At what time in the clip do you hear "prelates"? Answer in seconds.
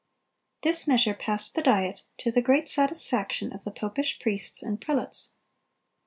4.81-5.33